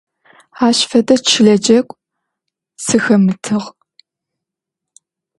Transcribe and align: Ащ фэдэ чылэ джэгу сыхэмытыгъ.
Ащ 0.67 0.77
фэдэ 0.89 1.15
чылэ 1.27 1.55
джэгу 1.63 1.95
сыхэмытыгъ. 2.85 3.69